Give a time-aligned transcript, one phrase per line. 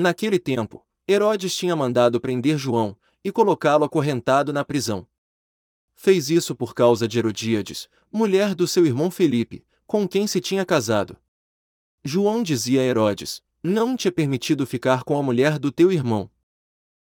[0.00, 5.04] Naquele tempo, Herodes tinha mandado prender João e colocá-lo acorrentado na prisão.
[5.96, 10.64] Fez isso por causa de Herodíades, mulher do seu irmão Felipe, com quem se tinha
[10.64, 11.16] casado.
[12.04, 16.30] João dizia a Herodes: Não te é permitido ficar com a mulher do teu irmão.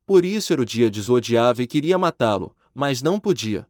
[0.06, 3.68] Por isso Herodíades odiava e queria matá-lo, mas não podia.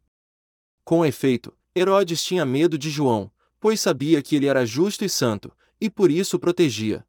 [0.85, 5.51] Com efeito, Herodes tinha medo de João, pois sabia que ele era justo e santo,
[5.81, 7.05] e por isso protegia.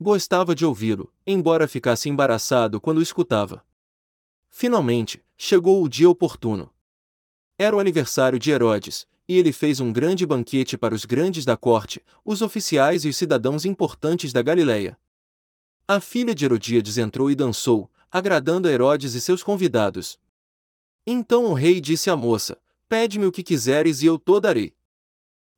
[0.00, 3.66] Gostava de ouvi-lo, embora ficasse embaraçado quando o escutava.
[4.48, 6.72] Finalmente, chegou o dia oportuno.
[7.58, 11.56] Era o aniversário de Herodes, e ele fez um grande banquete para os grandes da
[11.56, 14.96] corte, os oficiais e os cidadãos importantes da Galileia.
[15.88, 20.16] A filha de Herodíades entrou e dançou, agradando a Herodes e seus convidados.
[21.04, 22.56] Então o rei disse à moça:
[22.88, 24.74] Pede-me o que quiseres e eu te darei.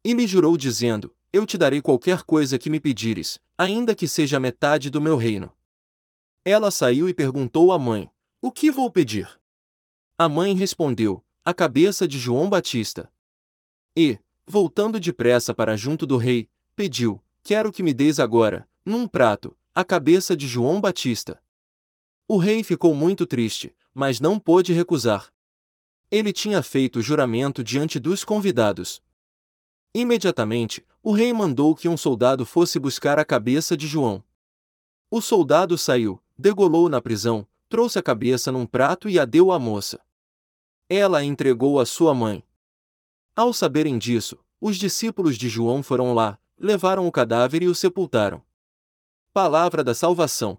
[0.02, 4.40] E lhe jurou dizendo: Eu te darei qualquer coisa que me pedires, ainda que seja
[4.40, 5.52] metade do meu reino.
[6.42, 8.10] Ela saiu e perguntou à mãe:
[8.40, 9.28] O que vou pedir?
[10.16, 13.12] A mãe respondeu: A cabeça de João Batista.
[13.94, 19.54] E, voltando depressa para junto do rei, pediu: Quero que me deis agora, num prato,
[19.74, 21.38] a cabeça de João Batista.
[22.26, 25.30] O rei ficou muito triste, mas não pôde recusar.
[26.10, 29.02] Ele tinha feito o juramento diante dos convidados.
[29.94, 34.22] Imediatamente, o rei mandou que um soldado fosse buscar a cabeça de João.
[35.10, 39.58] O soldado saiu, degolou na prisão, trouxe a cabeça num prato e a deu à
[39.58, 40.00] moça.
[40.88, 42.44] Ela a entregou à sua mãe.
[43.34, 48.42] Ao saberem disso, os discípulos de João foram lá, levaram o cadáver e o sepultaram.
[49.32, 50.58] Palavra da salvação.